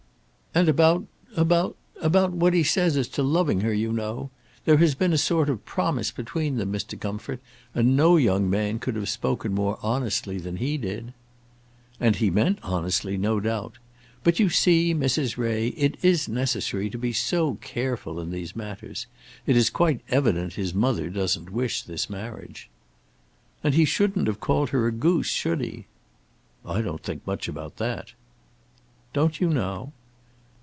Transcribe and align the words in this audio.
"And 0.53 0.67
about, 0.67 1.05
about, 1.37 1.77
about 2.01 2.33
what 2.33 2.53
he 2.53 2.61
says 2.61 2.97
as 2.97 3.07
to 3.15 3.23
loving 3.23 3.61
her, 3.61 3.73
you 3.73 3.93
know? 3.93 4.31
There 4.65 4.75
has 4.75 4.95
been 4.95 5.13
a 5.13 5.17
sort 5.17 5.49
of 5.49 5.63
promise 5.63 6.11
between 6.11 6.57
them, 6.57 6.73
Mr. 6.73 6.99
Comfort, 6.99 7.39
and 7.73 7.95
no 7.95 8.17
young 8.17 8.49
man 8.49 8.77
could 8.77 8.97
have 8.97 9.07
spoken 9.07 9.53
more 9.53 9.79
honestly 9.81 10.39
than 10.39 10.57
he 10.57 10.75
did." 10.77 11.13
"And 12.01 12.17
he 12.17 12.29
meant 12.29 12.59
honestly, 12.63 13.15
no 13.15 13.39
doubt; 13.39 13.77
but 14.25 14.39
you 14.41 14.49
see, 14.49 14.93
Mrs. 14.93 15.37
Ray, 15.37 15.69
it 15.69 15.95
is 16.01 16.27
necessary 16.27 16.89
to 16.89 16.97
be 16.97 17.13
so 17.13 17.53
careful 17.61 18.19
in 18.19 18.31
these 18.31 18.53
matters! 18.53 19.07
It 19.47 19.55
is 19.55 19.69
quite 19.69 20.01
evident 20.09 20.55
his 20.55 20.73
mother 20.73 21.09
doesn't 21.09 21.49
wish 21.53 21.81
this 21.81 22.09
marriage." 22.09 22.69
"And 23.63 23.73
he 23.73 23.85
shouldn't 23.85 24.27
have 24.27 24.41
called 24.41 24.71
her 24.71 24.85
a 24.85 24.91
goose; 24.91 25.27
should 25.29 25.61
he?" 25.61 25.85
"I 26.65 26.81
don't 26.81 27.01
think 27.01 27.25
much 27.25 27.47
about 27.47 27.77
that." 27.77 28.11
"Don't 29.13 29.39
you, 29.39 29.47
now?" 29.47 29.93